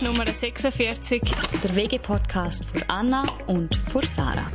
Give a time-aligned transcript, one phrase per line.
[0.00, 1.22] ist Nummer 46.
[1.62, 4.50] Der WG-Podcast von Anna und von Sarah.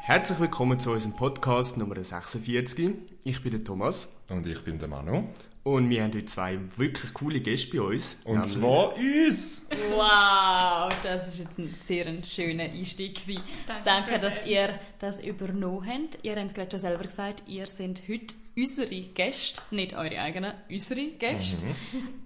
[0.00, 2.94] Herzlich willkommen zu unserem Podcast Nummer 46.
[3.24, 4.08] Ich bin der Thomas.
[4.28, 5.28] Und ich bin der Manu.
[5.62, 8.18] Und wir haben heute zwei wirklich coole Gäste bei uns.
[8.24, 9.68] Und zwar uns!
[9.90, 13.42] Wow, das ist jetzt ein sehr schöner Einstieg gewesen.
[13.66, 16.18] Danke, Danke dass ihr das übernommen habt.
[16.22, 20.54] Ihr habt es gerade schon selber gesagt, ihr seid heute unsere Gäste, nicht eure eigenen,
[20.70, 21.66] unsere Gäste.
[21.66, 21.74] Mhm.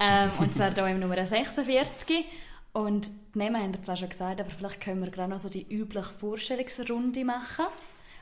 [0.01, 2.25] Ähm, und zwar hier im Nummer 46.
[2.73, 5.48] Und die Namen haben wir zwar schon gesagt, aber vielleicht können wir gerade noch so
[5.48, 7.67] die übliche Vorstellungsrunde machen.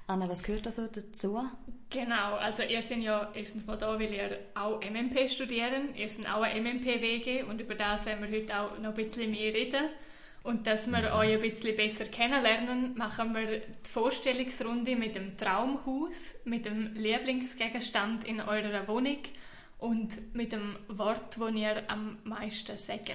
[0.06, 1.45] Anna, was gehört also dazu?
[1.90, 5.95] Genau, also ihr seid ja erstens mal da, weil ihr auch MMP studieren.
[5.96, 9.30] Ihr seid auch ein MMP-WG und über das werden wir heute auch noch ein bisschen
[9.32, 9.88] mehr reden.
[10.46, 16.37] Und dass wir euch ein bisschen besser kennenlernen, machen wir die Vorstellungsrunde mit dem Traumhaus,
[16.45, 19.18] mit dem Lieblingsgegenstand in eurer Wohnung
[19.78, 23.10] und mit dem Wort, das ihr am meisten sagt.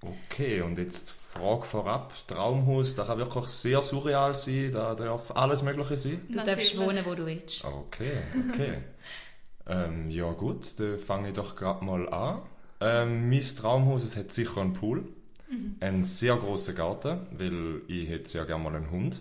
[0.00, 2.14] Okay, und jetzt Frage vorab.
[2.26, 6.26] Traumhaus, das kann wirklich sehr surreal sein, da darf alles Mögliche sein.
[6.30, 7.66] Du darfst wohnen, wo du willst.
[7.66, 8.12] Okay,
[8.48, 8.78] okay.
[9.68, 12.40] ähm, ja gut, dann fange ich doch gerade mal an.
[12.80, 15.06] Ähm, mein Traumhaus es hat sicher einen Pool.
[15.52, 15.76] Mhm.
[15.80, 19.20] Einen sehr großen Garten, weil ich hätte sehr gerne mal einen Hund.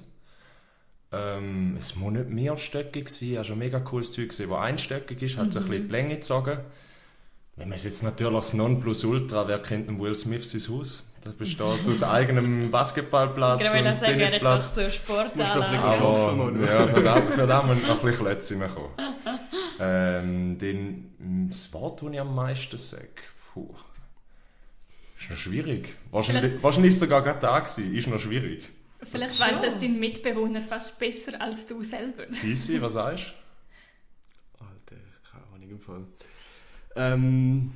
[1.12, 5.22] Ähm, es muss nicht mehrstöckig sein, ich habe schon mega cooles Zeug gesehen, das einstöckig
[5.22, 5.52] ist, hat mhm.
[5.52, 6.59] sich ein bisschen die Länge gezogen.
[7.58, 11.04] Wenn man es jetzt natürlich das Nonplusultra, wer kennt den Will Smith sein Haus?
[11.22, 14.74] Das besteht aus eigenem Basketballplatz genau, und sagen, Tennisplatz.
[14.74, 18.26] so Sport Musst noch ein bisschen Ja, für das, für das muss noch ein bisschen
[18.26, 18.90] Klötze reinkommen.
[19.80, 23.08] ähm, den, das Wort, das ich am meisten sage,
[23.54, 23.76] puh,
[25.22, 25.89] ist noch schwierig.
[26.11, 27.95] Wahrscheinlich, wahrscheinlich sogar gerade da gewesen.
[27.95, 28.69] Ist noch schwierig.
[29.03, 32.30] Vielleicht weiss das dein Mitbewohner fast besser als du selber.
[32.44, 33.33] Easy, was sagst
[34.59, 34.63] du?
[34.63, 36.05] Alter, keine Ahnung im Fall.
[36.95, 37.72] Ähm,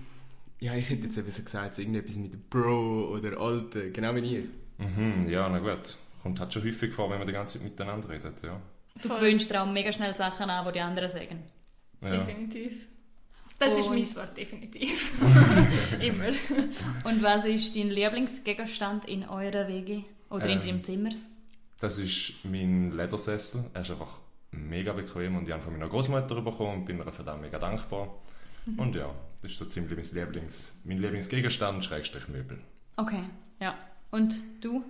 [0.60, 4.38] ja, ich hätte jetzt eben so gesagt, so irgendetwas mit Bro oder Alte, genau wie
[4.38, 4.46] ich.
[4.78, 5.96] Mhm, ja, na gut.
[6.22, 8.60] Kommt halt schon häufig vor, wenn man die ganze Zeit miteinander redet, ja.
[9.02, 11.44] Du gewöhnst dir auch mega schnell Sachen an, die die anderen sagen.
[12.02, 12.18] Ja.
[12.18, 12.74] Definitiv.
[13.60, 15.14] Das und ist mein Wort, definitiv.
[16.02, 16.28] Immer.
[17.06, 21.10] Und was ist dein Lieblingsgegenstand in eurer Wege oder in ähm, deinem Zimmer?
[21.80, 23.66] Das ist mein Ledersessel.
[23.74, 24.20] Er ist einfach
[24.52, 27.60] mega bequem und ich habe von meiner Großmutter bekommen und bin ihr für das mega
[27.60, 28.10] dankbar.
[28.66, 28.80] Mhm.
[28.80, 32.60] Und ja, das ist so ziemlich mein, Lieblings, mein Lieblingsgegenstand, Schrägstrich Möbel.
[32.98, 33.24] Okay,
[33.60, 33.78] ja.
[34.12, 34.84] Und du?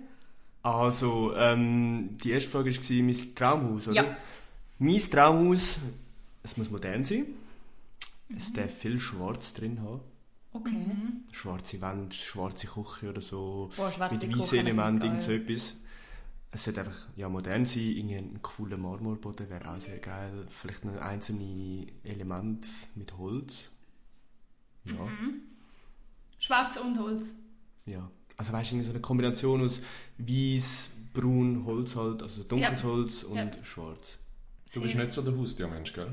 [0.62, 3.96] Also, ähm, die erste Frage war mein Traumhaus, oder?
[3.96, 4.16] Ja.
[4.78, 5.78] Mein Traumhaus,
[6.42, 7.26] es muss modern sein.
[8.28, 8.36] Mhm.
[8.36, 10.00] Es darf viel Schwarz drin haben.
[10.52, 10.70] Okay.
[10.70, 11.24] Mhm.
[11.32, 13.70] Schwarze Wände, schwarze Küche oder so.
[13.76, 15.74] Boah, mit weißen Elementen, irgend so etwas.
[16.50, 20.46] Es sollte einfach ja, modern sein, ein cooler Marmorboden wäre auch sehr geil.
[20.48, 23.70] Vielleicht noch einzelne Elemente mit Holz.
[24.84, 24.94] Ja.
[24.94, 25.42] Mhm.
[26.38, 27.32] Schwarz und Holz.
[27.84, 28.10] Ja.
[28.38, 29.80] Also weißt du, so eine Kombination aus
[30.18, 32.88] weiß, braun, Holz halt, also dunkles ja.
[32.88, 33.64] Holz und ja.
[33.64, 34.18] schwarz.
[34.72, 36.12] Du bist nicht so der Haustiermensch, gell?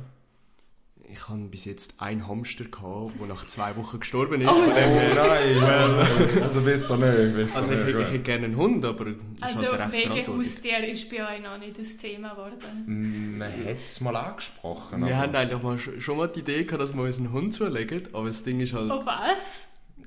[1.06, 4.50] Ich hatte bis jetzt einen Hamster, gehabt, der nach zwei Wochen gestorben ist.
[4.50, 6.41] Oh, oh nein!
[6.41, 7.36] also besser nicht.
[7.36, 10.88] Besser also ich, ich, ich, hätte gerne einen Hund, aber ist also halt wegen Haustier
[10.88, 12.84] ist bei euch noch nicht das Thema geworden?
[12.86, 15.06] Mm, man hat es mal angesprochen.
[15.06, 18.08] Wir haben eigentlich mal, schon mal die Idee gehabt, dass wir uns einen Hund zulegen,
[18.13, 18.90] aber das Ding ist halt...
[18.90, 19.38] Oh was?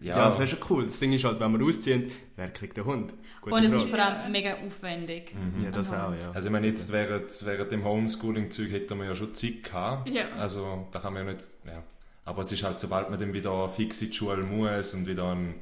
[0.07, 0.87] Ja, ja das wäre schon cool.
[0.87, 3.13] Das Ding ist halt, wenn wir ausziehen, wer kriegt den Hund?
[3.41, 5.35] Gute und es ist vor allem mega aufwendig.
[5.35, 5.65] Mhm.
[5.65, 6.31] Ja, das auch, ja.
[6.33, 10.09] Also ich meine, jetzt während, während dem Homeschooling-Zeug hätten wir ja schon Zeit gehabt.
[10.09, 10.29] Ja.
[10.39, 11.45] Also da kann man ja nicht...
[11.67, 11.83] Ja.
[12.25, 15.31] Aber es ist halt, sobald man dann wieder fix in die Schule muss und wieder
[15.31, 15.55] einen,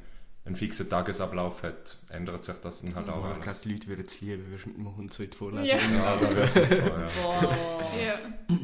[0.44, 4.05] einen fixen Tagesablauf hat, ändert sich das dann halt auch Ich glaube, die Leute würden
[4.06, 6.49] es lieben, wenn du mit dem Hund so in die Vorlesung Ja, ja da wäre
[6.49, 7.09] super, ja.
[7.22, 7.82] Wow.
[8.03, 8.59] ja.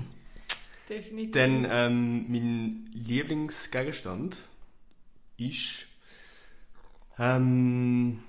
[0.89, 1.33] Definitiv.
[1.33, 4.45] Dann ähm, mein Lieblingsgegenstand
[5.41, 5.87] ist.
[7.19, 8.21] Ähm,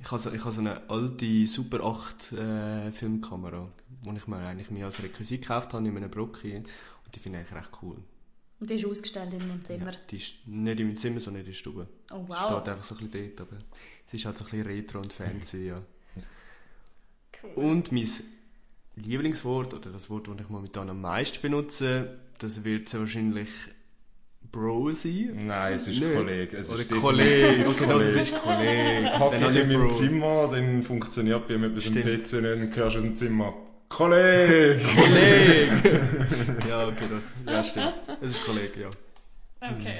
[0.00, 4.36] ich habe so, ich habe so eine alte Super 8 äh, Filmkamera, die ich mir
[4.38, 6.56] eigentlich mir als Requisit gekauft habe in einem Brocki.
[6.56, 7.96] Und die finde ich recht cool.
[8.58, 9.92] Und die ist ausgestellt in meinem Zimmer?
[9.92, 11.88] Ja, die ist nicht in meinem Zimmer, sondern in der Stube.
[12.10, 12.48] Oh wow.
[12.48, 13.62] Die steht einfach so ein bisschen dort, aber
[14.06, 15.82] es ist halt so ein bisschen retro und fancy, ja.
[17.42, 17.64] Cool.
[17.64, 18.08] Und mein
[18.96, 23.50] Lieblingswort, oder das Wort, das ich momentan am meisten benutze, das wird sehr wahrscheinlich
[24.56, 25.46] Bro sein?
[25.46, 26.56] Nein, es ist Kollege.
[26.56, 27.68] Es Oder ist Kollege.
[27.68, 29.18] Okay, genau, es ist Kollege.
[29.18, 32.76] Hocke ich in meinem Zimmer, dann funktioniert bei mir mit dem PC nicht, dann hörst
[32.76, 33.54] du aus dem Zimmer
[33.90, 34.80] Kollege!
[34.96, 36.00] Kollege!
[36.68, 37.52] ja, okay, doch.
[37.52, 37.94] Ja, stimmt.
[38.22, 38.90] Es ist Kollege, ja.
[39.60, 39.98] Okay.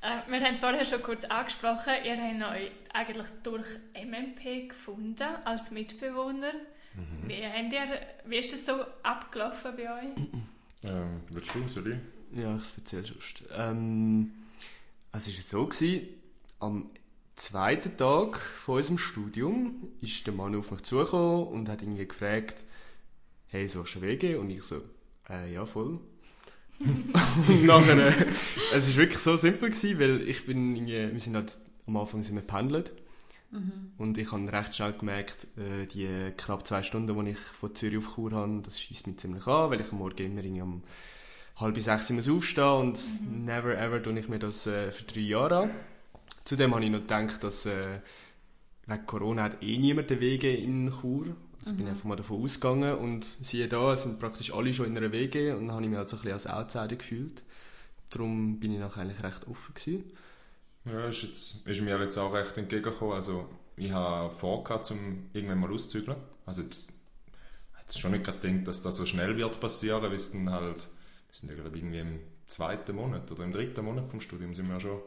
[0.00, 1.94] Äh, wir haben es vorher schon kurz angesprochen.
[2.04, 6.52] Ihr habt euch eigentlich durch MMP gefunden als Mitbewohner.
[6.94, 7.28] Mhm.
[7.28, 10.26] Wie, habt ihr, wie ist das so abgelaufen bei euch?
[10.84, 12.13] Ähm, willst du, soll ich?
[12.32, 13.44] Ja, ich erzähle sonst.
[13.56, 14.32] Ähm,
[15.12, 16.08] also es war so, gewesen,
[16.60, 16.90] am
[17.36, 22.64] zweiten Tag von unserem Studium ist der Mann auf mich zugekommen und hat irgendwie gefragt,
[23.48, 24.36] hey, sollst du WG?
[24.36, 24.82] Und ich so,
[25.28, 26.00] äh, ja, voll.
[26.80, 28.26] und nachher, äh,
[28.72, 31.56] es war wirklich so simpel gewesen, weil ich bin irgendwie, wir sind halt,
[31.86, 32.92] am Anfang sind wir pendelt.
[33.52, 33.92] Mhm.
[33.98, 37.98] Und ich habe recht schnell gemerkt, äh, die knapp zwei Stunden, die ich von Zürich
[37.98, 40.82] auf Chur habe, das schießt mich ziemlich an, weil ich am Morgen immer irgendwie um
[41.56, 43.44] halb sechs muss aufstehen und mhm.
[43.44, 45.70] never ever tue ich mir das äh, für drei Jahre an.
[46.44, 48.00] Zudem habe ich noch gedacht, dass äh,
[48.86, 51.36] wegen Corona hat eh niemand den Wege in Chur.
[51.60, 51.76] Also mhm.
[51.76, 55.12] bin einfach mal davon ausgegangen und siehe da, es sind praktisch alle schon in einer
[55.12, 57.42] Wege und dann habe ich mich halt so ein bisschen als Outsider gefühlt.
[58.10, 60.12] Darum bin ich noch eigentlich recht offen gewesen.
[60.84, 63.14] Ja, ist, jetzt, ist mir jetzt auch recht entgegengekommen.
[63.14, 66.18] Also ich habe vor, um irgendwann mal auszuzügeln.
[66.44, 66.86] Also jetzt,
[67.80, 70.88] jetzt schon nicht gedacht, dass das so schnell wird passieren, weil es dann halt,
[71.34, 74.78] sind ja glaube irgendwie im zweiten Monat oder im dritten Monat vom Studium sind wir
[74.78, 75.00] schon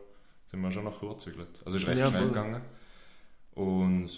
[0.49, 1.61] sind wir schon nach Chur gezügelt.
[1.65, 2.61] Also es ist recht ja, schnell gegangen.
[3.53, 4.09] Und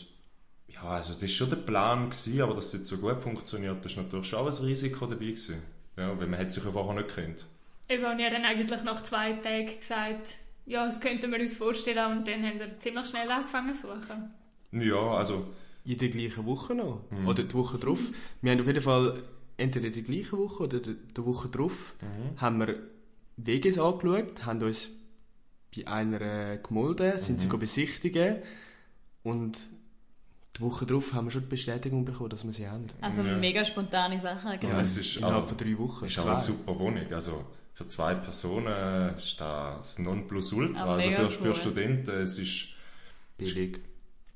[0.68, 3.84] ja, also das war schon der Plan, gewesen, aber dass es jetzt so gut funktioniert,
[3.84, 5.26] das war natürlich schon auch ein Risiko dabei.
[5.26, 5.62] Gewesen.
[5.98, 7.46] Ja, weil man hat sich ja vorher nicht gekannt.
[7.88, 10.36] Ich habe ja dann eigentlich nach zwei Tagen gesagt,
[10.68, 14.34] ja, das könnten wir uns vorstellen und dann haben wir ziemlich schnell angefangen zu suchen.
[14.72, 15.48] Ja, also...
[15.86, 17.02] In der gleichen Woche noch?
[17.10, 17.28] Mhm.
[17.28, 18.00] Oder die Woche drauf?
[18.42, 19.24] Wir haben auf jeden Fall
[19.60, 22.42] entweder in der gleichen Woche oder die Woche drauf mhm.
[22.42, 22.76] haben wir
[23.38, 24.90] WGs angeschaut, haben uns
[25.76, 27.52] bei einer Gemälde, sind mhm.
[27.52, 28.38] sie besichtigen
[29.24, 29.60] und
[30.58, 32.88] die Woche darauf haben wir schon die Bestätigung bekommen, dass wir sie haben.
[33.02, 33.38] Also ja.
[33.38, 34.60] mega spontane Sachen.
[34.60, 34.74] Genau.
[34.74, 36.06] Ja, es ist innerhalb von drei Wochen.
[36.06, 37.14] Es ist auch eine super Wohnung.
[37.14, 40.84] Also für zwei Personen ist das Nonplusultra.
[40.84, 41.30] Ah, also für, cool.
[41.30, 42.70] für Studenten es ist
[43.38, 43.80] billig.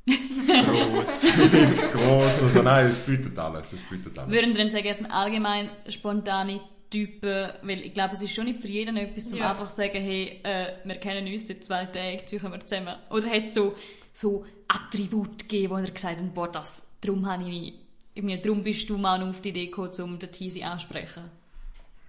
[0.05, 1.25] Groß.
[1.93, 2.43] groß.
[2.43, 3.73] Also nein, es bietet alles.
[3.73, 4.31] Es bietet alles.
[4.31, 8.45] Würden Sie denn sagen, es sind allgemein spontane Typen, weil ich glaube, es ist schon
[8.45, 9.51] nicht für jeden etwas, um ja.
[9.51, 12.95] einfach zu sagen, hey, äh, wir kennen uns seit zwei Tagen, ziehen wir zusammen.
[13.09, 13.75] Oder hat es so,
[14.11, 17.73] so Attribute gegeben, wo er gesagt hat, boah, das, darum habe ich
[18.15, 21.23] mich, darum bist du mal auf die Idee gekommen, um den Teasy ansprechen?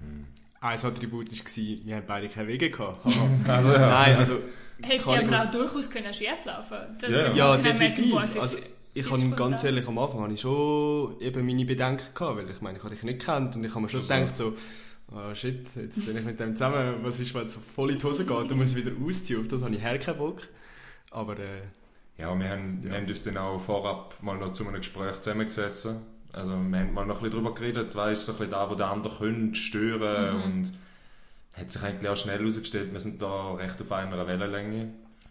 [0.00, 0.26] Hm.
[0.60, 3.06] Ein Attribut war, wir haben beide keine Wege gehabt.
[3.48, 3.88] also, ja.
[3.88, 4.40] Nein, also...
[4.82, 7.14] Hätte ja aber auch durchaus können schieflaufen können.
[7.14, 8.16] Ja, ja definitiv.
[8.16, 8.58] Also,
[8.96, 12.60] ich habe ganz ehrlich am Anfang hatte ich schon eben meine Bedenken gehabt, weil ich
[12.60, 14.14] meine, ich hatte dich nicht gekannt und ich habe mir schon also.
[14.14, 14.56] gedacht so,
[15.12, 18.04] oh shit, jetzt bin ich mit dem zusammen, was ist, wenn es voll in die
[18.04, 20.42] Hose geht, dann muss ich wieder ausziehen, auf das habe ich her keinen Bock.
[21.10, 21.62] Aber äh,
[22.18, 22.90] ja, wir haben, ja.
[22.90, 25.96] wir haben uns dann auch vorab mal noch zu einem Gespräch zusammengesessen.
[26.32, 28.74] Also wir haben mal noch ein bisschen darüber geredet, weißt so ein bisschen da, wo
[28.74, 30.42] der andere könnte stören mhm.
[30.42, 30.72] und
[31.54, 34.90] hat sich eigentlich auch schnell herausgestellt, wir sind da recht auf einer Wellenlänge.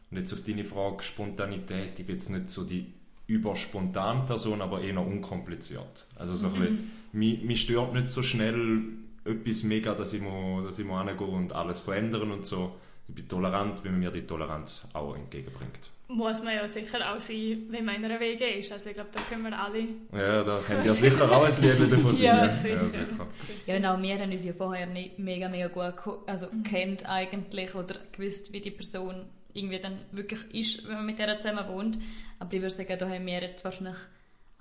[0.10, 2.94] Und jetzt auf deine Frage Spontanität, ich bin jetzt nicht so die
[3.28, 6.06] überspontan Person, aber eher unkompliziert.
[6.16, 6.56] Also so mhm.
[6.56, 8.84] ein bisschen, mich, mich stört nicht so schnell
[9.25, 12.75] etwas mega, dass ich mal, dass ich hingehe und alles verändern und so.
[13.08, 15.90] Ich bin tolerant, wie man mir die Toleranz auch entgegenbringt.
[16.08, 18.72] Muss man ja sicher auch sein, wenn man in einer Wege ist.
[18.72, 19.88] Also ich glaube, da können wir alle...
[20.12, 22.26] Ja, da kennt ihr sicher auch ein Lied davon singen.
[22.26, 22.76] ja, sicher.
[22.76, 23.28] Ja, sicher.
[23.66, 24.02] ja, genau.
[24.02, 26.64] Wir haben uns ja vorher nicht mega, mega gut also mhm.
[26.64, 31.40] kennt eigentlich oder gewusst, wie die Person irgendwie dann wirklich ist, wenn man mit der
[31.40, 31.98] zusammen wohnt.
[32.40, 33.98] Aber ich würde sagen, da haben wir jetzt wahrscheinlich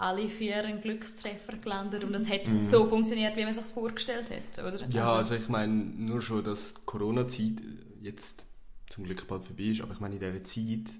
[0.02, 2.62] alle vier einen Glückstreffer gelandet und es hat mhm.
[2.62, 4.84] so funktioniert, wie man sich vorgestellt hat, oder?
[4.88, 7.62] Ja, also, also ich meine, nur schon, dass Corona-Zeit
[8.00, 8.44] jetzt
[8.90, 10.94] zum Glück bald vorbei ist, aber ich meine, in dieser Zeit,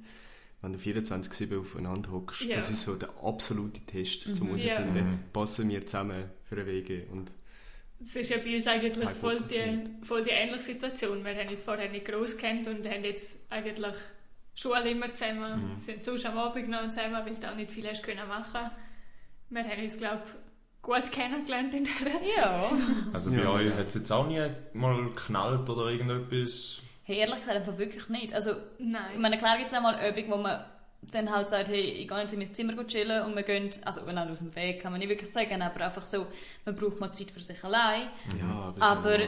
[0.63, 2.57] wenn du 24-7 aufeinander hockst, ja.
[2.57, 4.43] das ist so der absolute Test, mhm.
[4.43, 5.19] um herauszufinden, ja.
[5.33, 7.31] passen wir zusammen für eine Wege und
[8.01, 11.25] es ist ja bei uns eigentlich voll die, voll die ähnliche Situation.
[11.25, 13.95] Wir haben uns vorher nicht groß kennt und haben jetzt eigentlich
[14.55, 15.79] Schule immer zusammen, mhm.
[15.79, 18.71] sind sonst am Abend noch zusammen, weil du auch nicht viel hast können machen.
[19.51, 20.23] Wir haben uns, glaube
[20.83, 22.37] gut kennengelernt in dieser Zeit.
[22.37, 22.71] Ja.
[23.13, 23.51] Also bei ja.
[23.53, 26.83] euch hat es jetzt auch nie mal geknallt oder irgendetwas?
[27.13, 28.33] Hey, ehrlich gesagt einfach wirklich nicht.
[28.33, 29.03] Also, Nein.
[29.13, 30.65] Ich meine, klar gibt es auch mal Übungen, wo man
[31.11, 34.07] dann halt sagt, hey, ich gehe jetzt in mein Zimmer chillen und wir gehen, also
[34.07, 36.27] wenn aus dem Weg kann man nicht wirklich sagen, aber einfach so,
[36.65, 38.09] man braucht mal Zeit für sich allein.
[38.41, 39.19] Ja, aber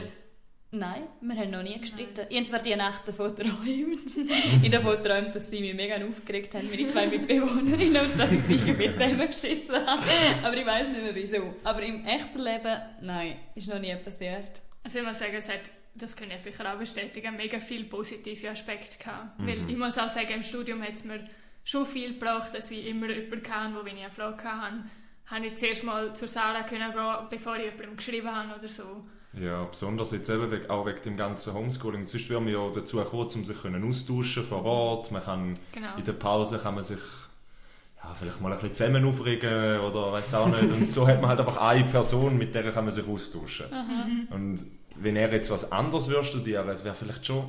[0.70, 2.26] nein, wir haben noch nie gestritten.
[2.30, 4.16] Ich habe zwar die Nacht davon geträumt,
[4.62, 8.40] in davon geträumt, dass sie mich mega aufgeregt haben, meine zwei Mitbewohnerinnen und dass ich
[8.40, 10.02] sie irgendwie zusammengeschissen habe.
[10.42, 11.54] Aber ich weiß nicht mehr wieso.
[11.64, 14.62] Aber im echten Leben, nein, ist noch nie passiert.
[14.82, 18.50] Also ich muss sagen, es hat das können ich sicher auch bestätigen, mega viele positive
[18.50, 19.38] Aspekte gehabt.
[19.38, 19.46] Mhm.
[19.46, 21.26] Weil ich muss auch sagen, im Studium hat es mir
[21.64, 24.84] schon viel gebraucht, dass ich immer jemanden kann, wo wenn ich eine Frage hatte,
[25.26, 29.04] habe ich zuerst mal zur Sarah können gehen, bevor ich jemandem geschrieben habe oder so.
[29.32, 32.04] Ja, besonders jetzt eben auch wegen dem ganzen Homeschooling.
[32.04, 35.10] Sonst wären wir ja dazu gekommen, um sich austauschen vor Ort.
[35.10, 35.96] Man kann, genau.
[35.96, 37.00] in der Pause kann man sich
[38.06, 40.62] ja, vielleicht mal ein bisschen zusammen aufregen oder weiß auch nicht.
[40.62, 43.66] Und so hat man halt einfach eine Person, mit der kann man sich austauschen.
[43.70, 44.34] Mhm.
[44.34, 47.44] Und wenn er jetzt was anderes würde studieren, es wäre vielleicht schon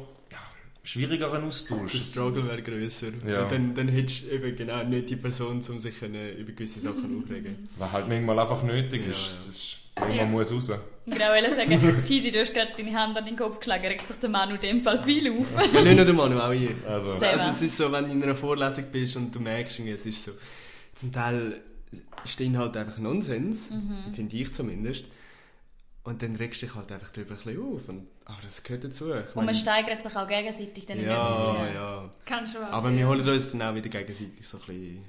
[0.86, 1.92] schwierigeren Austausch.
[1.92, 3.08] Der Struggle wäre grösser.
[3.28, 3.46] Ja.
[3.46, 7.68] dann, dann hättest du eben genau nicht die Person, um sich über gewisse Sachen aufregen
[7.78, 9.48] Was halt manchmal einfach nötig ja, ist.
[9.50, 10.26] ist man ja.
[10.26, 10.72] muss raus.
[11.06, 14.08] Genau, ich wollte sagen, Tizi, du hast gerade deine Hand an den Kopf geschlagen, regt
[14.08, 15.46] sich der Manu in dem Fall viel auf.
[15.74, 16.72] ja, nicht nur der Manu, auch ich.
[16.88, 17.12] Also.
[17.12, 20.26] also es ist so, wenn du in einer Vorlesung bist und du merkst, es ist
[20.26, 20.32] so,
[20.96, 21.62] zum Teil
[22.24, 24.14] ist der Inhalt einfach Nonsens, mhm.
[24.16, 25.06] finde ich zumindest.
[26.04, 27.90] Und dann regst du dich halt einfach darüber ein bisschen auf.
[27.90, 29.14] Und, ach, das gehört dazu.
[29.14, 31.74] Ich und man steigert sich auch gegenseitig dann in ja, etwas rein.
[31.76, 32.98] Ja, Kann schon Aber sein.
[32.98, 35.06] wir holen uns dann auch wieder gegenseitig so ein bisschen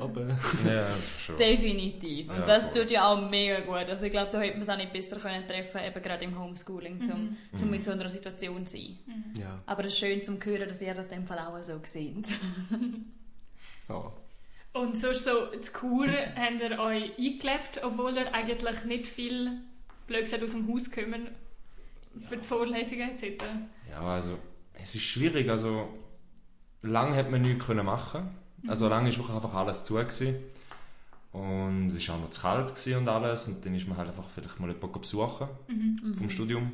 [0.00, 0.38] runter.
[0.66, 0.88] ja,
[1.18, 1.36] schon.
[1.36, 2.28] Definitiv.
[2.28, 2.82] Und ja, das voll.
[2.82, 3.88] tut ja auch mega gut.
[3.88, 6.38] Also ich glaube, da hätte man es auch nicht besser können treffen eben gerade im
[6.38, 7.36] Homeschooling, um mhm.
[7.56, 8.98] zum in so einer Situation zu sein.
[9.06, 9.40] Mhm.
[9.40, 9.62] Ja.
[9.66, 12.28] Aber es ist schön zu hören, dass ihr das in dem Fall auch so seht.
[13.88, 14.12] ja.
[14.72, 19.52] Und sonst so, zu Kur habt ihr euch eingelebt, obwohl ihr eigentlich nicht viel
[20.06, 21.28] blöd gesagt, aus dem Haus kommen
[22.20, 23.44] für die Vorlesungen etc.
[23.90, 24.38] Ja, also
[24.74, 25.48] es ist schwierig.
[25.48, 25.88] Also
[26.82, 28.30] lange hat man nichts können machen.
[28.66, 28.90] Also mhm.
[28.90, 30.36] lange war einfach alles zu gewesen.
[31.32, 34.28] und es war auch noch zu kalt und alles und dann ist man halt einfach
[34.28, 36.14] vielleicht mal jemanden besuchen mhm.
[36.14, 36.30] vom mhm.
[36.30, 36.72] Studium.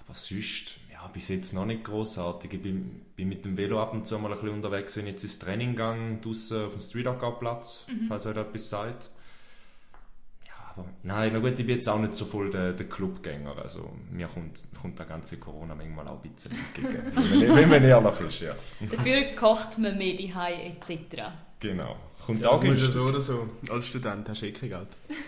[0.00, 2.54] Aber sonst, ja, bis jetzt noch nicht großartig.
[2.54, 5.12] Ich bin, bin, mit dem Velo ab und zu mal ein bisschen unterwegs, wenn ich
[5.12, 8.06] jetzt ins Training gegangen, draußen auf dem Street Platz, mhm.
[8.08, 9.10] falls euch etwas sagt.
[11.02, 13.56] Nein, na gut, ich bin jetzt auch nicht so voll der, der Clubgänger.
[13.56, 17.02] Also mir kommt, kommt der ganze Corona manchmal auch ein bisschen entgegen,
[17.40, 18.54] wenn, wenn man ehrlich ist, ja.
[18.80, 21.22] Dafür kocht man mehr die etc.
[21.60, 21.96] Genau.
[22.24, 22.92] Kommt ja, auch günstig.
[22.92, 23.48] so oder so.
[23.70, 24.88] Als Student hast du eh kein Geld.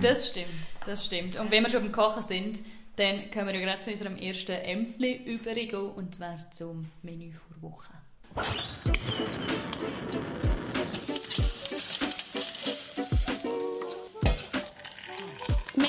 [0.00, 0.46] Das stimmt,
[0.86, 1.38] das stimmt.
[1.38, 2.62] Und wenn wir schon beim Kochen sind,
[2.96, 7.70] dann können wir ja gerade zu unserem ersten Ämtli übergehen, und zwar zum Menü vor
[7.70, 7.90] Woche.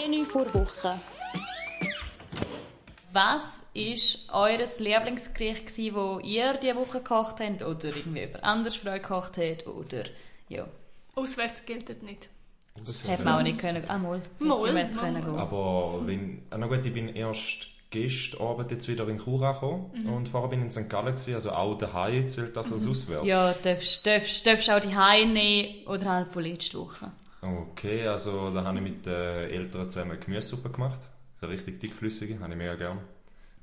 [0.09, 0.99] Menü vor Woche.
[3.11, 9.37] Was war euer Lieblingsgericht, das ihr diese Woche gekocht habt oder irgendwie jemand anders gekocht
[9.37, 9.67] hat?
[9.67, 10.03] Oder,
[10.47, 10.67] ja.
[11.15, 12.29] Auswärts gilt das nicht.
[12.85, 13.83] Das hätte man auch nicht können.
[13.87, 14.21] Ah, mal.
[14.39, 14.91] mal, mal.
[14.91, 15.37] Können gehen.
[15.37, 19.91] Aber wenn, ah, na gut, ich bin erst gestern Abend jetzt wieder in Chura gekommen
[19.93, 20.13] mhm.
[20.13, 20.89] und vorher bin ich in St.
[20.89, 22.91] Gallen gewesen, also auch daheim zählt das als mhm.
[22.91, 23.27] auswärts.
[23.27, 27.11] Ja, darfst, darfst, darfst auch daheim nehmen oder halt von letzter Woche.
[27.71, 30.99] Okay, also da habe ich mit den Eltern zusammen Gemüsesuppe gemacht.
[31.39, 32.99] So richtig dickflüssige, habe ich mega gern.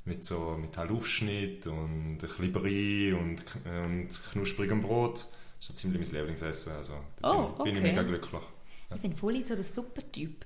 [0.05, 5.15] Mit so mit Aufschnitt und ein bisschen Brie und, und knusprigem Brot.
[5.15, 5.27] Das
[5.61, 6.73] ist so ziemlich mein Lieblingsessen.
[6.73, 7.63] Also da oh, bin, okay.
[7.65, 8.43] bin ich mega glücklich.
[8.91, 8.97] Ja.
[8.97, 10.45] Ich finde voll so der Supertyp.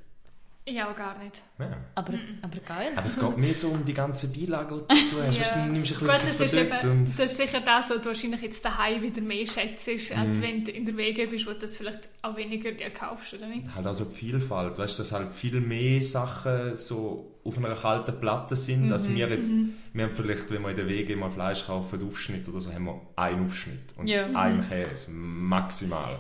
[0.69, 1.41] Ja, auch gar nicht.
[1.59, 1.77] Ja.
[1.95, 2.13] Aber,
[2.43, 2.93] aber geil.
[2.95, 5.39] Aber es geht mehr so um die ganze Beilage, die du dazu hast.
[5.39, 5.67] ja.
[5.67, 8.65] du nimmst ein Gut, das ist, eben, das ist sicher das, was du wahrscheinlich jetzt
[8.65, 10.43] daheim wieder mehr schätzt, als mm.
[10.43, 13.47] wenn du in der Wege bist, wo du das vielleicht auch weniger dir kaufst, oder
[13.47, 13.75] nicht?
[13.75, 18.21] Halt also die Vielfalt, weißt du, dass halt viel mehr Sachen so auf einer kalten
[18.21, 18.93] Platte sind, mhm.
[18.93, 19.75] als wir jetzt, mhm.
[19.95, 22.85] wir haben vielleicht, wenn wir in der Wege mal Fleisch kaufen, Aufschnitt oder so, haben
[22.85, 24.27] wir einen Aufschnitt und ja.
[24.27, 26.19] einen Käse, maximal.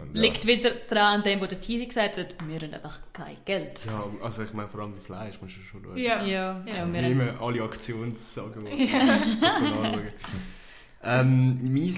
[0.00, 0.22] Und, ja.
[0.22, 3.84] Liegt wieder daran, an dem, wo der Teasy gesagt hat, wir haben einfach kein Geld.
[3.86, 5.96] Ja, also ich meine, vor allem Fleisch musst du schon schauen.
[5.96, 6.24] Ja.
[6.24, 6.62] ja.
[6.66, 6.76] ja.
[6.76, 8.74] ja wir nehmen alle Aktionsangebote.
[8.74, 9.18] Ja.
[11.02, 11.94] ähm, mein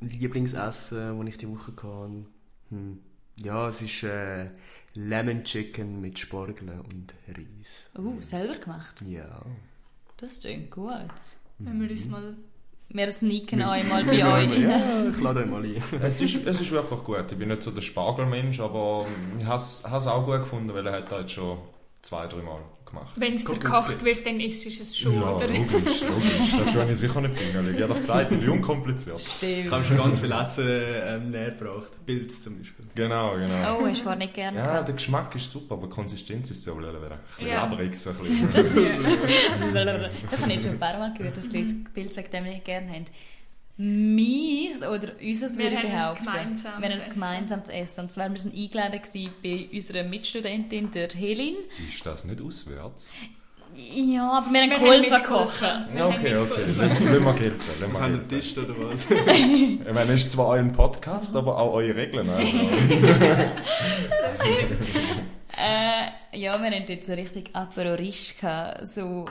[0.00, 2.24] Lieblingsessen, das ich die Woche hatte,
[2.70, 2.98] hm.
[3.36, 4.48] ja, es ist äh,
[4.94, 7.86] Lemon Chicken mit Spargel und Reis.
[7.98, 9.02] Uh, selber gemacht?
[9.06, 9.42] Ja.
[10.18, 11.10] Das klingt gut.
[11.58, 12.36] Wenn wir uns mal
[12.92, 14.60] wir sneaken einmal bei euch.
[14.60, 15.82] ja, ich lade euch mal ein.
[16.02, 17.24] es, ist, es ist wirklich gut.
[17.30, 19.06] Ich bin nicht so der Spargelmensch, aber
[19.38, 21.58] ich habe es auch gut gefunden, weil er hat jetzt schon
[22.02, 22.60] zwei, drei Mal
[22.92, 23.12] gemacht.
[23.16, 25.48] Wenn es gekocht wird, dann ist es schon, ja, oder?
[25.48, 26.56] logisch, logisch.
[26.64, 27.76] Da tue ich sicher nicht pingelig.
[27.76, 29.20] Ich habe doch gesagt, ich bin unkompliziert.
[29.20, 29.66] Stimmt.
[29.66, 31.92] Ich habe schon ganz viel Essen ähm, näher gebracht.
[32.06, 32.86] Pilz zum Beispiel.
[32.94, 33.78] Genau, genau.
[33.80, 34.88] Oh, hast du nicht gerne Ja, gehabt.
[34.88, 37.54] der Geschmack ist super, aber die Konsistenz ist so ein bisschen ja.
[37.62, 37.96] labrig.
[37.96, 38.52] So ein bisschen.
[38.52, 38.74] das,
[40.30, 42.64] das habe ich schon ein paar Mal gehört, dass die Leute Pilze wegen dem nicht
[42.64, 43.04] gerne haben.
[43.76, 46.26] Meins oder unseres würde ich behaupten.
[46.26, 48.00] Wir haben ein gemeinsames Essen.
[48.02, 49.00] Und zwar waren wir eingeladen
[49.42, 51.56] bei unserer Mitstudentin, der Helin.
[51.88, 53.12] Ist das nicht auswärts?
[53.74, 55.86] Ja, aber wir haben geholfen kochen.
[55.94, 56.64] Okay, okay.
[56.76, 57.58] Lassen wir gelten.
[57.90, 59.04] Was haben wir Tisch oder was?
[59.10, 62.28] ich meine, es ist zwar euer Podcast, aber auch eure Regeln.
[62.28, 62.44] Also.
[65.56, 68.12] äh, ja, wir hatten jetzt so richtig Aperol
[68.82, 69.24] so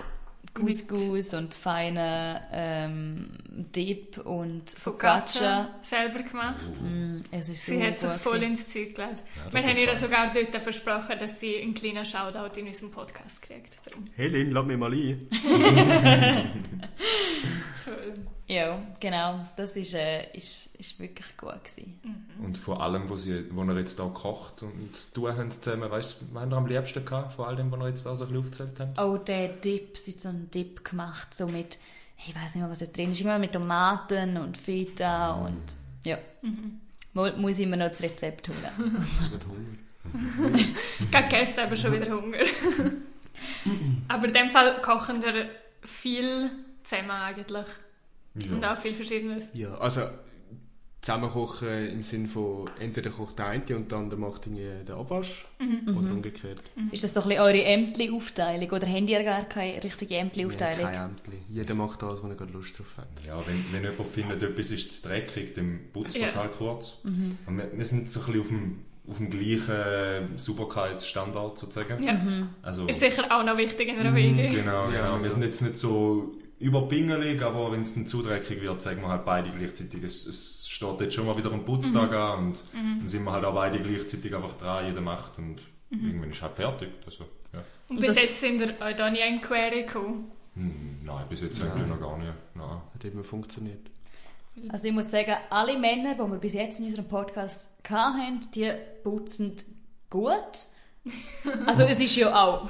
[0.53, 5.69] Couscous und feine ähm, Dip und Focaccia.
[5.81, 6.61] selber gemacht.
[6.81, 8.51] Mm, es ist sie hat sich voll gewesen.
[8.51, 9.23] ins Ziel gelegt.
[9.35, 13.41] Ja, Wir haben ihr sogar dort versprochen, dass sie einen kleinen Shoutout in unserem Podcast
[13.41, 13.77] kriegt.
[14.17, 15.27] Lynn, lass mich mal ein.
[17.85, 17.91] so.
[18.47, 19.45] Ja, genau.
[19.55, 21.99] Das ist, äh, ist, ist wirklich gut gewesen.
[22.03, 22.45] Mhm.
[22.45, 26.21] Und vor allem, wo, sie, wo ihr jetzt hier kocht und tun haben zusammen, weißt
[26.21, 28.29] du, was ihr am liebsten gehabt, vor all dem, was ihr jetzt da so ein
[28.29, 28.99] bisschen aufgezählt habt?
[28.99, 31.79] Oh, der Dip, sie hat so einen Dip gemacht, so mit
[32.27, 35.45] ich weiß nicht mehr, was da drin ist, immer mit Tomaten und Feta mm.
[35.45, 36.17] und ja.
[36.41, 36.81] Mhm.
[37.13, 38.57] Muss ich mir noch das Rezept holen.
[39.31, 40.57] Mit Hunger.
[41.11, 42.37] Gerade gegessen, aber schon wieder Hunger.
[44.07, 45.49] aber in dem Fall kochen wir
[45.81, 46.49] viel
[46.83, 47.65] zusammen eigentlich.
[48.35, 48.51] Ja.
[48.51, 49.49] Und auch viel Verschiedenes.
[49.53, 50.07] Ja, also
[51.01, 55.97] zusammenkochen im Sinne von entweder kocht der eine und der andere macht den Abwasch mhm.
[55.97, 56.17] oder mhm.
[56.17, 56.61] umgekehrt.
[56.75, 56.89] Mhm.
[56.91, 60.81] Ist das so ein bisschen eure Ämtli-Aufteilung oder habt ihr gar keine richtige Ämtli-Aufteilung?
[60.81, 61.37] Ja, kein Ämtli.
[61.49, 63.07] Jeder macht das, wo er gerade Lust drauf hat.
[63.25, 66.23] Ja, wenn, wenn jemand findet, etwas ist zu dreckig, dann putzt ja.
[66.23, 66.99] das halt kurz.
[67.03, 67.37] Mhm.
[67.47, 68.79] wir, wir, sind so ein bisschen auf dem,
[69.09, 72.03] auf dem gleichen Sauberkeitsstandard sozusagen.
[72.03, 72.13] Ja.
[72.13, 72.49] Mhm.
[72.61, 74.49] Also, ist sicher auch noch wichtig in einer Wege.
[74.49, 74.93] Genau, genau.
[74.93, 76.31] Ja, wir sind jetzt nicht so
[76.61, 80.03] überpingelig, aber wenn es dann zu dreckig wird, sagen wir halt beide gleichzeitig.
[80.03, 82.17] Es, es steht jetzt schon mal wieder ein Putztag mhm.
[82.17, 82.99] an und mhm.
[82.99, 86.07] dann sind wir halt auch beide gleichzeitig einfach dran, jeder macht und mhm.
[86.07, 86.89] irgendwann ist halt fertig.
[87.05, 87.63] Also, ja.
[87.89, 90.31] Und bis jetzt sind ihr euch da nie in Query gekommen?
[90.55, 92.31] Hm, nein, bis jetzt eigentlich noch gar nicht.
[92.55, 92.81] Nein.
[92.93, 93.89] Hat immer funktioniert.
[94.69, 98.71] Also ich muss sagen, alle Männer, die wir bis jetzt in unserem Podcast hatten, die
[99.03, 99.55] putzen
[100.09, 100.67] gut.
[101.65, 102.69] Also es ist ja auch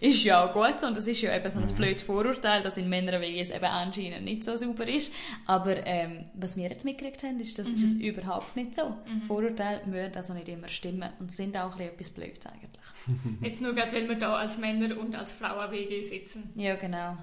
[0.00, 1.74] ist ja auch gut und es ist ja eben so ein mhm.
[1.74, 5.10] blödes Vorurteil, dass in Männerwegen es eben anscheinend nicht so super ist.
[5.46, 7.76] Aber ähm, was wir jetzt mitgekriegt haben, ist, dass mhm.
[7.76, 8.90] ist es überhaupt nicht so.
[9.06, 9.22] Mhm.
[9.26, 13.40] Vorurteile müssen also nicht immer stimmen und sind auch ein etwas Blödes eigentlich.
[13.42, 16.52] Jetzt nur gerade, weil wir da als Männer und als Frauen WG sitzen.
[16.56, 17.16] Ja, genau.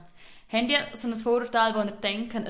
[0.51, 2.47] Habt ihr so ein Vorurteil, wo ihr denkt, ein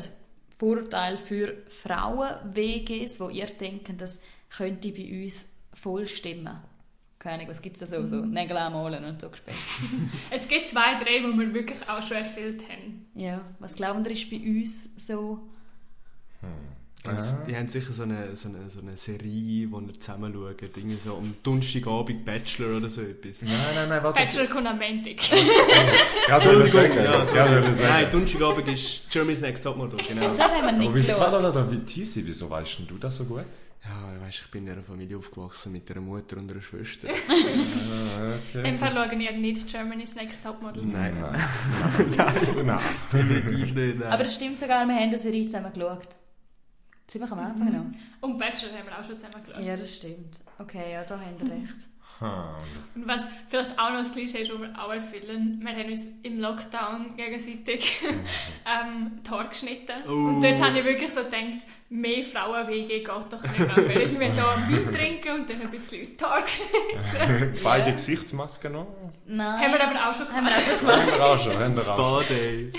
[0.55, 6.59] Vorurteil für Frauen-WGs, wo ihr denkt, das könnte bei uns voll stimmen?
[7.23, 8.05] Keine Ahnung, was gibt es da so?
[8.05, 8.31] so mhm.
[8.31, 9.55] Nägel anmalen und so Gespäß.
[10.29, 13.07] es gibt zwei, drei, die wir wirklich auch schon erfüllt haben.
[13.15, 15.39] Ja, was glauben ihr ist bei uns so?
[16.41, 16.49] Hm.
[17.05, 17.21] Ja.
[17.47, 20.97] Die haben sicher so eine, so eine, so eine Serie, wo wir zusammen schauen, Dinge
[20.97, 23.41] so um Donnerstagabend Bachelor oder so etwas.
[23.41, 24.21] Nein, nein, nein, warte.
[24.21, 25.17] Bachelor kommt am Montag.
[26.27, 26.93] Gerade würde sagen.
[26.95, 30.27] Ja, so ja, Nein, Donnerstagabend ist Germany's Next Topmodel, genau.
[30.27, 31.81] Das haben wir nicht Aber wieso, warte, warte,
[32.25, 33.47] wieso weißt du das so gut?
[33.85, 37.09] Ja, weißt, ich bin in einer Familie aufgewachsen mit einer Mutter und einer Schwester.
[37.27, 38.59] ah, okay.
[38.59, 41.41] In dem Fall schauen ihr nicht Germany's Next Topmodel Nein, nein.
[42.17, 42.79] nein, nein.
[43.11, 43.99] Definitiv nicht.
[43.99, 44.03] Nein.
[44.03, 46.15] Aber es stimmt sogar, wir haben das Serie zusammen geschaut.
[47.07, 47.73] Ziemlich am Anfang mhm.
[47.73, 47.85] noch.
[48.21, 49.61] Und Bachelor haben wir auch schon zusammen geschaut.
[49.61, 50.39] Ja, das stimmt.
[50.59, 51.89] Okay, ja, da haben wir recht.
[52.95, 56.07] Und was vielleicht auch noch das Klischee ist, das wir auch erfüllen, wir haben uns
[56.21, 59.93] im Lockdown gegenseitig ähm, die Haare geschnitten.
[60.07, 60.11] Oh.
[60.11, 63.77] Und dort habe ich wirklich so gedacht, mehr Frauen-WG geht doch nicht.
[63.77, 67.59] Weil irgendwie da Wein trinken und dann ein bisschen ins Haar geschnitten.
[67.63, 68.87] Beide Gesichtsmasken noch?
[69.25, 69.59] Nein.
[69.59, 70.53] Haben wir aber auch schon gemacht.
[70.53, 71.57] Haben wir auch schon.
[71.57, 72.23] Haben wir auch schon.
[72.25, 72.73] Spa-Day.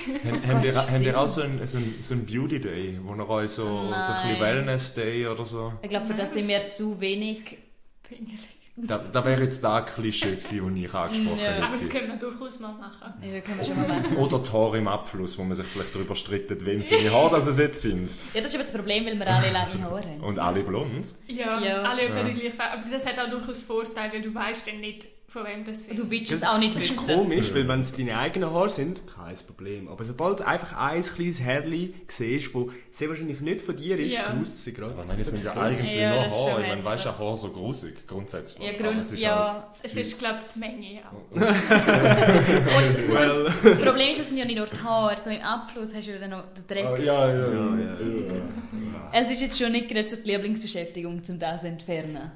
[0.48, 3.92] Habt ihr auch so einen, so einen, so einen Beauty-Day, wo ihr euch so, so
[3.92, 5.72] ein bisschen Wellness-Day oder so?
[5.82, 7.58] Ich glaube, für das sind wir zu wenig...
[8.04, 8.63] Pingelig.
[8.76, 11.50] Da, da wäre jetzt da ein Klischee gewesen, das ich angesprochen ja.
[11.52, 11.62] hätte.
[11.64, 13.14] Aber das können wir durchaus mal machen.
[13.22, 14.16] Ja, können wir schon mal machen.
[14.18, 17.56] Oder die Haare im Abfluss, wo man sich vielleicht darüber streitet, wem seine Haare das
[17.56, 18.10] jetzt sind.
[18.34, 20.20] Ja, das ist aber das Problem, weil wir alle lange Haare haben.
[20.22, 21.06] Und alle blond?
[21.28, 21.82] Ja, ja.
[21.82, 22.24] alle über ja.
[22.24, 25.64] die gleiche Aber das hat auch durchaus Vorteile, weil du weißt dann nicht, von wem
[25.64, 25.98] das sind.
[25.98, 29.02] Du willst es auch nicht Das ist komisch, weil wenn es deine eigenen Haare sind,
[29.04, 29.88] kein Problem.
[29.88, 34.14] Aber sobald du einfach ein kleines Härchen siehst, das sehr wahrscheinlich nicht von dir ist,
[34.16, 34.30] ja.
[34.30, 34.92] grüßt sie gerade.
[34.92, 36.62] Aber nein, das sind ja eigentlich ja, nur Haare.
[36.62, 38.64] Ich meine, weißt du, Haar so grusig, grundsätzlich.
[38.64, 41.12] Ja, Grund, es ist, ja, halt es ist glaube ich, die Menge auch.
[41.34, 41.42] und,
[43.12, 43.46] well.
[43.46, 46.06] und das Problem ist, es sind ja nicht nur die Haare, so im Abfluss hast
[46.06, 46.86] du ja dann noch den Dreck.
[46.92, 47.96] Oh, ja, ja, ja, ja,
[49.12, 52.30] Es ist jetzt schon nicht gerade so die Lieblingsbeschäftigung, um das zu entfernen.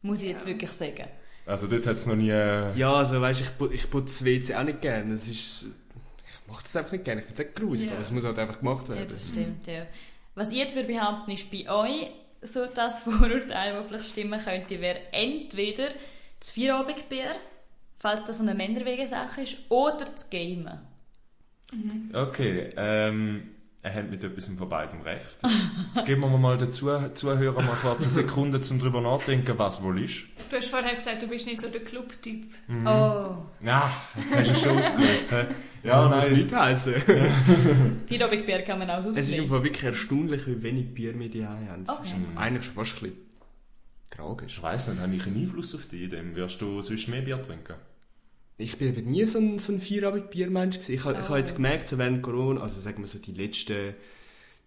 [0.00, 1.04] Muss ich jetzt wirklich sagen.
[1.48, 2.28] Also dort hat es noch nie...
[2.28, 5.14] Ja, also weißt, ich, ich putze das WC auch nicht gerne.
[5.14, 7.22] Es ist, ich mache das einfach nicht gerne.
[7.22, 7.92] Ich finde es grusig, ja.
[7.94, 9.00] aber es muss halt einfach gemacht werden.
[9.00, 9.86] Ja, das stimmt, ja.
[10.34, 12.10] Was ich jetzt würde behaupten, ist bei euch
[12.42, 15.88] so das Vorurteil, das vielleicht stimmen könnte, wäre entweder
[16.38, 17.34] das Vierabendbier,
[17.98, 20.80] falls das so eine Männerwege-Sache ist, oder das Gamen.
[21.72, 22.10] Mhm.
[22.12, 25.38] Okay, ähm, er hat mit etwas von beidem recht.
[25.94, 30.04] Jetzt geben wir mal den Zuhörern mal kurz eine Sekunde, um darüber nachzudenken, was wohl
[30.04, 30.24] ist.
[30.50, 32.46] Du hast vorher gesagt, du bist nicht so der Club-Typ.
[32.68, 32.86] Mhm.
[32.86, 33.36] Oh.
[33.62, 35.30] Ja, jetzt hast du schon aufgelöst.
[35.32, 35.46] Ja,
[35.82, 36.32] ja nein.
[36.32, 36.94] nicht heißen.
[38.08, 39.18] Feierabendbier kann man auch auslegen.
[39.18, 41.84] Es ist einfach wirklich erstaunlich, wie wenig Bier wir die haben.
[41.84, 42.08] Das okay.
[42.08, 43.28] ist eigentlich schon fast ein bisschen
[44.10, 44.56] tragisch.
[44.56, 46.08] Ich weiss nicht, habe ich einen Einfluss auf dich?
[46.08, 47.74] Dem wirst du sonst mehr Bier trinken?
[48.56, 50.94] Ich bin eben nie so ein, so ein Feierabend-Biermensch gewesen.
[50.94, 51.12] Ich, oh.
[51.12, 53.94] ich habe jetzt gemerkt, so während Corona, also sagen wir so die letzten,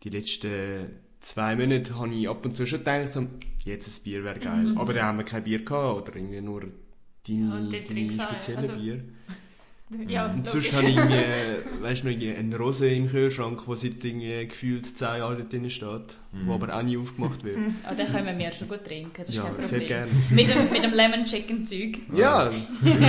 [0.04, 0.92] die letzten
[1.22, 3.28] zwei Monate, habe ich ab und zu schon gedacht, so,
[3.64, 4.64] jetzt ein Bier wäre geil.
[4.64, 4.78] Mhm.
[4.78, 6.62] Aber dann haben wir kein Bier gehabt oder irgendwie nur
[7.28, 9.04] deine, ja, deine speziellen also, Bier.
[10.08, 14.48] Ja, und sonst habe ich irgendwie weißt noch eine Rose im Kühlschrank, die seit irgendwie
[14.48, 16.48] gefühlt 10 Jahren drin steht, mhm.
[16.48, 17.58] wo aber auch nie aufgemacht wird.
[17.92, 19.70] oh, den können wir schon gut trinken, das ist ja, kein Problem.
[19.70, 20.12] sehr gerne.
[20.30, 22.00] Mit dem, mit dem Lemon Chicken Zeug.
[22.14, 22.52] Ja,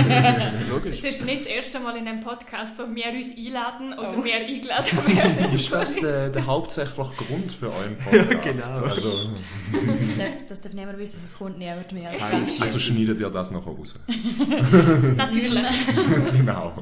[0.69, 0.99] logisch.
[0.99, 4.23] Es ist nicht das erste Mal in einem Podcast, wo wir uns einladen oder oh.
[4.23, 5.53] wir eingeladen werden.
[5.53, 8.59] Ist das der, der hauptsächliche Grund für euren Podcast?
[8.59, 8.85] Ja, genau.
[8.85, 9.29] Also,
[9.99, 12.11] das, darf, das darf niemand wissen, sonst kommt niemand mehr.
[12.59, 13.99] Also schneidet ihr das nachher raus?
[15.15, 15.63] Natürlich.
[16.31, 16.73] genau.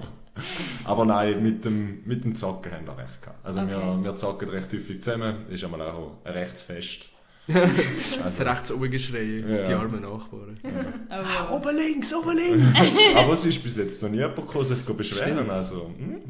[0.83, 3.45] Aber nein, mit dem, mit dem Zocken haben wir recht gehabt.
[3.45, 3.69] Also okay.
[3.71, 7.09] wir, wir zocken recht häufig zusammen, ist einmal auch ein Rechtsfest.
[8.23, 9.67] also rechts oben geschrien, ja.
[9.67, 10.59] die armen Nachbarn.
[10.63, 10.69] Ja.
[11.11, 11.13] Oh.
[11.13, 12.73] Ah, oben links, oben links!
[13.15, 15.49] Aber es ist bis jetzt noch nie jemand gekommen, sich zu beschweren.
[15.49, 16.21] Also, hm.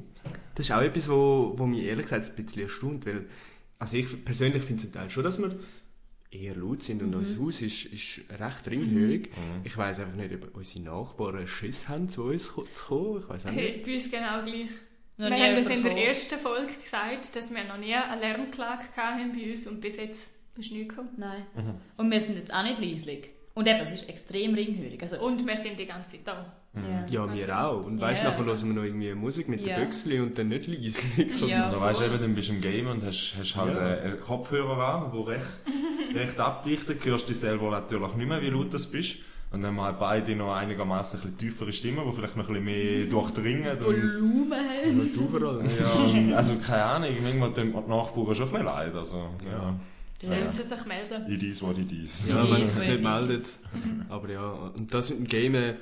[0.56, 3.26] Das ist auch etwas, wo, wo mich ehrlich gesagt ein bisschen erstaunt, weil
[3.78, 5.52] also ich persönlich finde zum Teil schon, dass wir
[6.32, 7.18] eher laut sind und mhm.
[7.18, 9.30] unser Haus ist, ist recht ringhörig.
[9.30, 9.62] Mhm.
[9.66, 13.20] Ich weiß einfach nicht, ob unsere Nachbarn Schiss haben, zu uns zu kommen.
[13.20, 13.62] Ich weiß auch nicht.
[13.62, 14.70] Hey, bei uns genau gleich.
[15.18, 18.86] Noch wir haben das in der ersten Folge gesagt, dass wir noch nie eine Lärmklage
[18.96, 21.10] hatten bei uns und bis jetzt ist nichts gekommen.
[21.18, 21.46] Nein.
[21.56, 21.76] Mhm.
[21.98, 23.30] Und wir sind jetzt auch nicht leislich.
[23.54, 25.02] Und eben, es ist extrem ringhörig.
[25.02, 26.61] Also, und wir sind die ganze Zeit da.
[26.74, 26.84] Mhm.
[27.10, 27.86] Ja, ja wir also, auch.
[27.86, 28.32] Und weißt du, yeah.
[28.32, 29.76] nachher hören wir noch irgendwie Musik mit ja.
[29.76, 31.42] den Büchsli und dann nicht leislich.
[31.42, 33.82] Ja, dann weißt du eben, dann bist du im Game und hast, hast halt ja.
[33.82, 35.46] einen Kopfhörer an, der recht,
[36.16, 37.04] recht abdichtet.
[37.04, 39.18] Du hörst dich selber natürlich nicht mehr, wie laut du bist.
[39.52, 42.64] Und dann haben wir beide noch einigermaßen ein tiefere Stimmen, die vielleicht noch ein bisschen
[42.64, 43.84] mehr durchdringen.
[43.84, 45.12] Volumen haben.
[45.14, 45.66] überall.
[45.78, 48.96] Ja, also keine Ahnung, manchmal tun die Nachbarn schon ein bisschen leid.
[48.96, 49.76] Also, ja.
[50.22, 51.30] Sollen sie sich melden?
[51.30, 52.30] It is what it is.
[52.30, 53.44] Ja, wenn sie sich nicht meldet.
[54.08, 55.76] Aber ja, und das mit dem Gamen,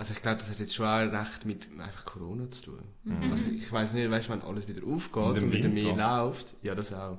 [0.00, 2.80] also ich glaube, das hat jetzt schon auch recht mit einfach Corona zu tun.
[3.04, 3.30] Mhm.
[3.30, 6.94] Also ich weiß nicht, weißt, wenn alles wieder aufgeht und, wieder mehr läuft, ja das
[6.94, 7.18] auch.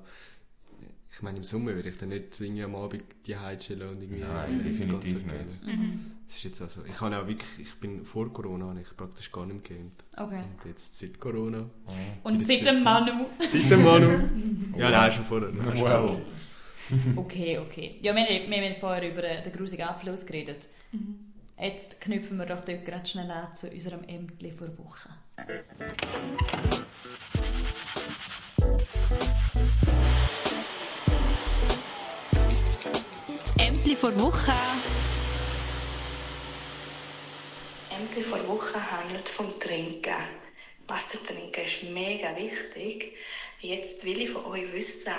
[1.13, 4.21] Ich meine, im Sommer würde ich dann nicht irgendwie am Abend die chillen und irgendwie...
[4.21, 5.63] Nein, definitiv nicht.
[5.63, 6.11] Mhm.
[6.25, 9.31] Das ist jetzt also, ich habe auch wirklich, ich bin vor Corona habe ich praktisch
[9.31, 10.03] gar nicht gegamed.
[10.17, 10.41] Okay.
[10.41, 11.69] Und jetzt seit Corona.
[11.85, 12.29] Oh.
[12.29, 13.25] Und seit dem Manu.
[13.41, 14.27] Seit dem Manu.
[14.75, 15.49] ja, nein, schon vorher.
[15.75, 16.17] Wow.
[17.15, 17.99] okay, okay.
[18.01, 20.67] Ja, wir, wir haben vorher über den grusigen Abfluss geredet.
[20.93, 21.30] Mhm.
[21.61, 25.09] Jetzt knüpfen wir doch dort gerade schnell an zu unserem Ämtli vor Woche.
[33.59, 34.53] Ämtli vor Woche.
[37.95, 40.15] Ämtli vor Woche handelt vom Trinken.
[40.91, 43.15] Wasser trinken ist mega wichtig.
[43.61, 45.13] Jetzt will ich von euch wissen,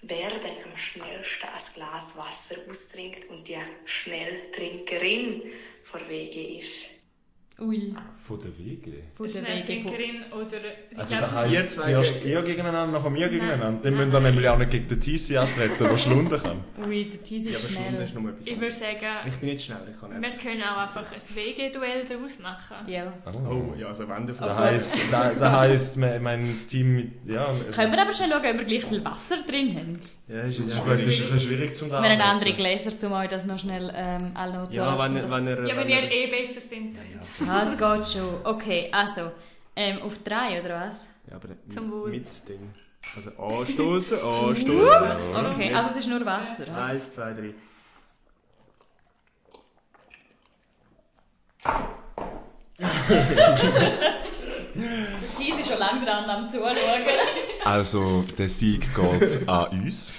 [0.00, 5.42] wer denn am schnellsten ein Glas Wasser austrinkt und die Schnelltrinkerin
[5.82, 6.86] vor Wege ist.
[7.58, 7.94] Ui.
[8.28, 8.92] Von der WG?
[9.16, 10.58] Von der Schnelltrinkerin oder...
[10.96, 13.80] Also das heisst, ihr zuerst ihr gegeneinander, nachher wir gegeneinander?
[13.82, 16.58] Dann müssen wir nämlich auch nicht gegen den Tisi antreten, der schlunden kann.
[16.86, 18.02] Ui, der Tisi ist ja, schnell.
[18.02, 19.06] Ist ich würde sagen...
[19.26, 20.44] Ich bin nicht schnell, ich kann nicht.
[20.44, 22.76] Wir können auch einfach ein WG-Duell daraus machen.
[22.86, 23.10] Ja.
[23.24, 24.46] Oh, oh ja, also Wände von...
[24.46, 27.12] Das heisst, da, da heisst mein, mein Team mit...
[27.24, 29.96] Ja, können wir aber schnell schauen, ob wir gleich viel Wasser drin haben?
[30.28, 33.12] Ja, ist jetzt ja, das ist ein bisschen schwierig zum Wir haben andere Gläser, um
[33.14, 36.12] euch das noch schnell ähm, alle noch zu ja, wenn, wenn, wenn, Ja, wenn ihr
[36.12, 36.94] eh besser sind.
[36.94, 37.50] Ja, ja.
[37.50, 38.17] Ah, es geht schon.
[38.44, 39.32] Okay, also,
[39.76, 41.08] ähm, auf drei, oder was?
[41.28, 42.10] Ja, aber Zum Wohl.
[42.10, 42.70] mit Ding.
[43.16, 45.46] Also anstoßen, anstoßen.
[45.52, 46.66] okay, also es ist nur Wasser.
[46.66, 46.84] Ja.
[46.86, 47.54] Eins, zwei, drei.
[55.36, 56.76] Sie ist schon lange dran am Zuschauen.
[57.64, 60.12] Also, der Sieg geht an uns.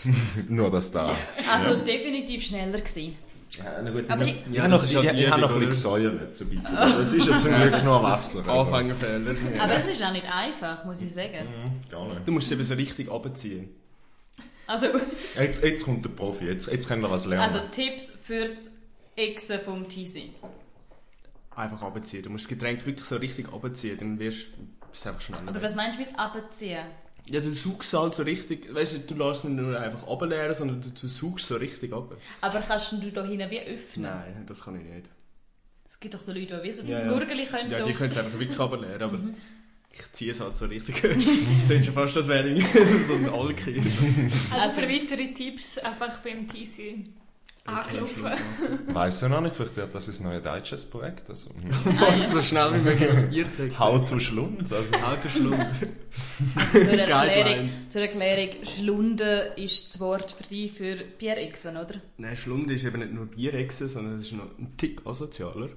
[0.48, 1.10] Nur das da.
[1.50, 1.84] Also, ja.
[1.84, 3.18] definitiv schneller gewesen.
[3.52, 5.70] Ja, na gut, aber ich, ich, habe noch, ich, ich, ich habe noch ein bisschen
[5.70, 6.78] gesäuert, so ein bisschen.
[7.02, 8.48] Es ist ja zum Glück nur Wasser.
[8.48, 8.52] Also.
[8.52, 9.36] Anfängerfehler.
[9.60, 11.48] Aber es ist auch nicht einfach, muss ich sagen.
[11.48, 12.28] Mhm, gar nicht.
[12.28, 13.70] Du musst es eben so richtig abziehen.
[14.68, 14.86] Also...
[15.36, 17.44] Jetzt, jetzt kommt der Profi, jetzt, jetzt können wir was lernen.
[17.44, 18.72] Also Tipps für das
[19.16, 20.30] Exen vom TC.
[21.56, 22.22] Einfach abziehen.
[22.22, 25.48] Du musst das Getränk wirklich so richtig abziehen, dann wirst du einfach schneller.
[25.48, 26.86] Aber was meinst du mit abziehen?
[27.30, 30.82] Ja, du saugst halt so richtig, weißt du, du lässt nicht nur einfach ableeren, sondern
[30.82, 32.15] du, du saugst so richtig ab.
[32.42, 34.10] Aber kannst du da hinten wie öffnen?
[34.10, 35.10] Nein, das kann ich nicht.
[35.88, 37.94] Es gibt doch so Leute, die wie so das ja, Gurgeli können Ja, so die
[37.94, 39.36] können es einfach wirklich ableeren, aber mhm.
[39.92, 41.02] ich ziehe es halt so richtig.
[41.02, 42.65] das klingt schon fast, als wäre ich
[43.08, 43.82] so ein Alki.
[44.52, 47.10] Also, also für weitere Tipps einfach beim TC
[47.65, 48.32] anklopfen.
[48.88, 51.30] Weiss ja noch nicht, vielleicht wird das ein neues deutsches Projekt.
[51.30, 51.50] Also,
[52.00, 54.62] also so schnell wie möglich das Bier zu How to Schlund.
[54.62, 54.93] Also.
[54.93, 55.67] How to Schlund.
[56.56, 62.02] Also zur, Erklärung, zur Erklärung, Schlunde ist das Wort für dich für Bierechsen, oder?
[62.17, 65.69] Nein, Schlunde ist eben nicht nur Bierechsen, sondern es ist noch ein Tick asozialer.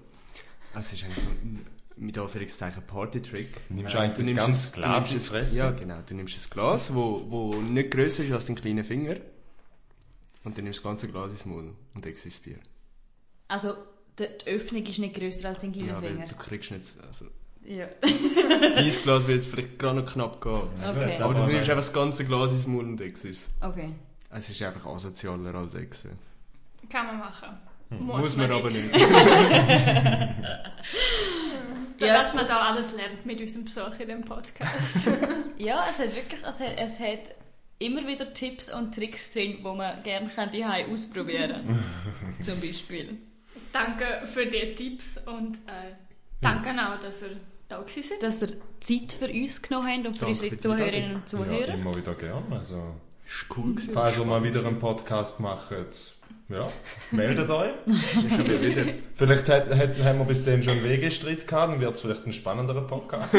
[0.74, 1.66] Es ist eigentlich so ein
[1.96, 3.48] mit Anführungszeichen Party-Trick.
[3.68, 5.58] Nimmst du eigentlich das ganze Glas ins Fressen?
[5.58, 5.98] Ja, genau.
[6.06, 9.16] Du nimmst ein Glas, wo, wo nicht grösser ist als dein kleiner Finger
[10.44, 12.58] und dann nimmst du das ganze Glas ins Mund und exst Bier.
[13.48, 13.74] Also
[14.18, 16.20] die, Öffnung ist nicht grösser als ein Gielenfinger?
[16.20, 17.26] Ja, du kriegst nicht, also
[17.64, 17.86] Ja.
[18.02, 20.62] Dein Glas wird jetzt vielleicht gerade noch knapp gehen.
[20.88, 21.18] Okay.
[21.20, 23.90] Aber du nimmst einfach das ganze Glas ins Mund und exst Okay.
[24.30, 26.18] Es ist einfach asozialer als Exen.
[26.88, 27.48] Kann man machen.
[27.90, 28.06] Hm.
[28.06, 28.96] Muss, Muss man, man aber nicht.
[31.98, 35.10] ja, dass man da alles lernt mit unserem Besuch in dem Podcast.
[35.58, 37.34] ja, es hat wirklich, es hat, es hat
[37.82, 42.40] immer wieder Tipps und Tricks drin, die man gerne die ausprobieren kann.
[42.40, 43.18] Zum Beispiel.
[43.72, 45.94] Danke für die Tipps und äh,
[46.40, 47.36] danke auch, dass ihr
[47.68, 48.22] da seid.
[48.22, 48.48] Dass ihr
[48.80, 51.68] Zeit für uns genommen habt und für danke unsere Zuhörerinnen und Zuhörer.
[51.68, 52.44] Ja, immer wieder gerne.
[52.50, 53.94] Also, ist cool gewesen.
[53.94, 55.70] Falls ihr mal wieder einen Podcast macht,
[56.52, 56.70] ja,
[57.10, 57.70] meldet euch.
[59.14, 62.26] vielleicht hat, hat, haben wir bis dann schon einen Wegestreit gehabt, dann wird es vielleicht
[62.26, 63.36] ein spannenderer Podcast.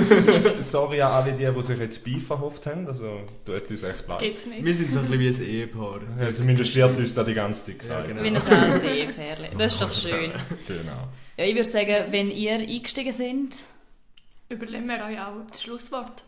[0.60, 4.20] Sorry an alle die, die sich jetzt Beef verhofft haben, also tut uns echt leid.
[4.20, 4.64] Geht's nicht.
[4.64, 6.00] Wir sind so ein bisschen wie ein Ehepaar.
[6.20, 8.08] Ja, zumindest wird uns da die ganze Zeit gesagt.
[8.08, 8.24] Ja, genau.
[8.24, 9.38] Wie ein altes Ehepaar.
[9.58, 10.32] Das ist doch schön.
[10.68, 11.08] genau.
[11.38, 13.66] Ja, ich würde sagen, wenn ihr eingestiegen seid...
[14.50, 16.24] Übernehmen wir euch auch das Schlusswort.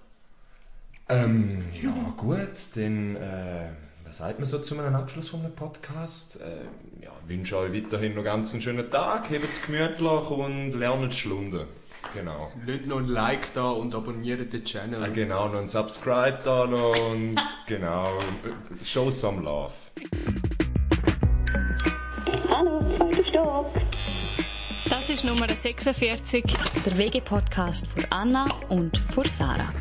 [1.09, 3.15] Ähm, ja, gut, dann...
[3.17, 3.84] Äh,
[4.15, 6.39] sagt man so zu einem Abschluss von einem Podcast?
[6.39, 11.13] Äh, ja, wünsche euch weiterhin noch ganz einen schönen Tag, hebt es gemütlich und lernt
[11.13, 11.67] Stunden.
[12.13, 12.49] Genau.
[12.65, 15.03] Lasst noch ein Like da und abonniert den Channel.
[15.03, 17.35] Ah, genau, noch ein Subscribe da noch und
[17.67, 18.17] genau,
[18.81, 19.73] show some love.
[22.49, 23.81] Hallo, zweiter Stopp.
[24.89, 26.45] Das ist Nummer 46.
[26.85, 29.73] Der WG-Podcast für Anna und für Sarah.